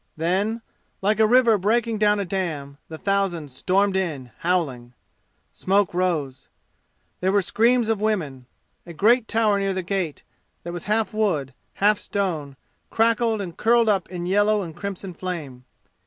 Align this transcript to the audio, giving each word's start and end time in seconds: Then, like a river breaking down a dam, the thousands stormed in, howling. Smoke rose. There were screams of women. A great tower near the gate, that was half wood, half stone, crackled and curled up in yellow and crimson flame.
Then, 0.17 0.63
like 1.03 1.19
a 1.19 1.27
river 1.27 1.59
breaking 1.59 1.99
down 1.99 2.19
a 2.19 2.25
dam, 2.25 2.79
the 2.89 2.97
thousands 2.97 3.55
stormed 3.55 3.95
in, 3.95 4.31
howling. 4.39 4.93
Smoke 5.53 5.93
rose. 5.93 6.47
There 7.19 7.31
were 7.31 7.43
screams 7.43 7.87
of 7.87 8.01
women. 8.01 8.47
A 8.87 8.93
great 8.93 9.27
tower 9.27 9.59
near 9.59 9.75
the 9.75 9.83
gate, 9.83 10.23
that 10.63 10.73
was 10.73 10.85
half 10.85 11.13
wood, 11.13 11.53
half 11.75 11.99
stone, 11.99 12.55
crackled 12.89 13.43
and 13.43 13.55
curled 13.55 13.89
up 13.89 14.09
in 14.09 14.25
yellow 14.25 14.63
and 14.63 14.75
crimson 14.75 15.13
flame. 15.13 15.65